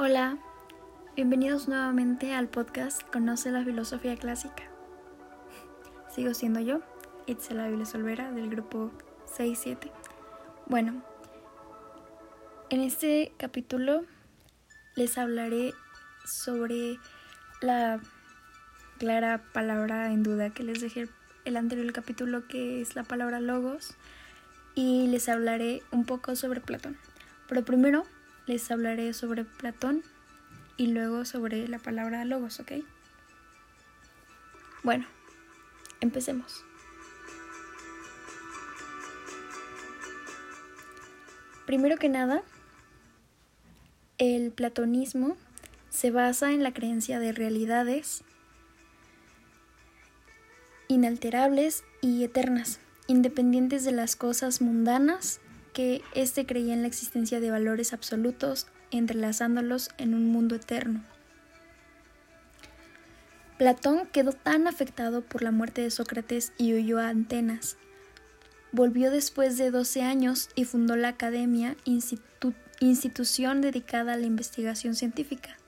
[0.00, 0.38] Hola,
[1.16, 4.62] bienvenidos nuevamente al podcast Conoce la Filosofía Clásica.
[6.14, 6.82] Sigo siendo yo,
[7.26, 8.92] Itzela Viles Olvera, del grupo
[9.36, 9.90] 6-7.
[10.66, 11.02] Bueno,
[12.70, 14.04] en este capítulo
[14.94, 15.74] les hablaré
[16.24, 17.00] sobre
[17.60, 18.00] la
[18.98, 21.08] clara palabra en duda que les dejé
[21.44, 23.96] el anterior capítulo, que es la palabra logos,
[24.76, 26.96] y les hablaré un poco sobre Platón.
[27.48, 28.04] Pero primero
[28.48, 30.02] les hablaré sobre Platón
[30.78, 32.72] y luego sobre la palabra logos, ¿ok?
[34.82, 35.06] Bueno,
[36.00, 36.64] empecemos.
[41.66, 42.42] Primero que nada,
[44.16, 45.36] el platonismo
[45.90, 48.24] se basa en la creencia de realidades
[50.88, 55.40] inalterables y eternas, independientes de las cosas mundanas
[55.78, 61.04] que éste creía en la existencia de valores absolutos, entrelazándolos en un mundo eterno.
[63.58, 67.76] Platón quedó tan afectado por la muerte de Sócrates y huyó a Atenas.
[68.72, 71.76] Volvió después de 12 años y fundó la Academia,
[72.80, 75.58] institución dedicada a la investigación científica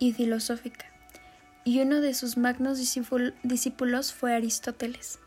[0.00, 0.86] y filosófica,
[1.62, 2.76] y uno de sus magnos
[3.44, 5.20] discípulos fue Aristóteles.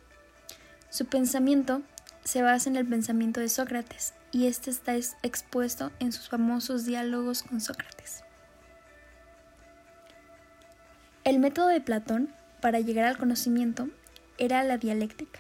[0.90, 1.82] Su pensamiento
[2.24, 7.44] se basa en el pensamiento de Sócrates y este está expuesto en sus famosos diálogos
[7.44, 8.24] con Sócrates.
[11.24, 13.90] El método de Platón para llegar al conocimiento
[14.38, 15.40] era la dialéctica.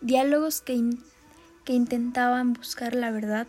[0.00, 0.78] Diálogos que,
[1.64, 3.46] que intentaban buscar la verdad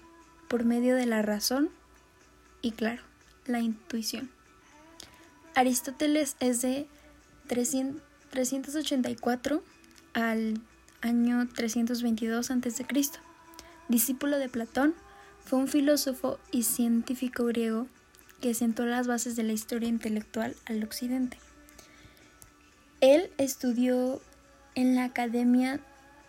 [0.47, 1.69] por medio de la razón
[2.61, 3.01] y, claro,
[3.45, 4.29] la intuición.
[5.55, 6.87] Aristóteles es de
[7.47, 9.63] 384
[10.13, 10.61] al
[11.01, 12.85] año 322 a.C.
[13.87, 14.93] Discípulo de Platón,
[15.43, 17.87] fue un filósofo y científico griego
[18.39, 21.37] que sentó las bases de la historia intelectual al occidente.
[23.01, 24.21] Él estudió
[24.75, 25.79] en la Academia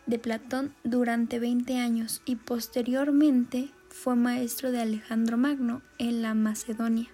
[0.07, 7.09] de Platón durante 20 años y posteriormente fue maestro de Alejandro Magno en la Macedonia.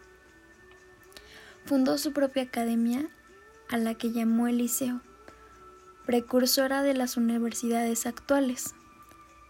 [1.65, 3.09] Fundó su propia academia
[3.69, 5.03] a la que llamó Eliseo
[6.09, 8.75] precursora de las universidades actuales.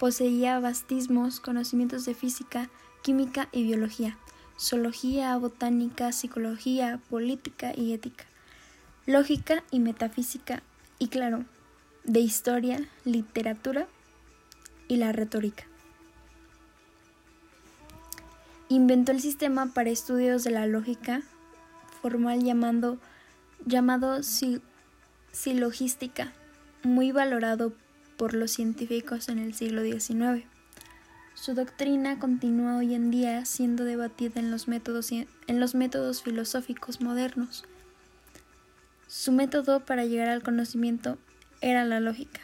[0.00, 2.68] Poseía vastismos, conocimientos de física,
[3.00, 4.18] química y biología,
[4.58, 8.24] zoología, botánica, psicología, política y ética,
[9.06, 10.64] lógica y metafísica
[10.98, 11.44] y, claro,
[12.02, 13.86] de historia, literatura
[14.88, 15.62] y la retórica.
[18.68, 21.22] Inventó el sistema para estudios de la lógica
[22.02, 22.98] formal llamado
[25.30, 26.32] silogística
[26.82, 27.72] muy valorado
[28.16, 30.44] por los científicos en el siglo XIX.
[31.34, 37.64] Su doctrina continúa hoy en día siendo debatida en los métodos, filosóficos modernos.
[39.06, 41.16] Su método para llegar al conocimiento
[41.60, 42.40] era la lógica.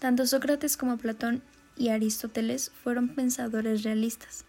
[0.00, 1.42] Tanto Sócrates como Platón
[1.76, 4.44] y Aristóteles fueron pensadores realistas,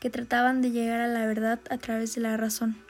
[0.00, 2.85] que trataban de llegar a la verdad a través de la razón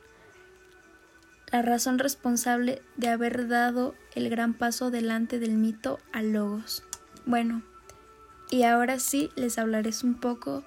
[1.52, 6.82] la razón responsable de haber dado el gran paso delante del mito a Logos.
[7.24, 7.62] Bueno,
[8.50, 10.64] y ahora sí les hablaré un poco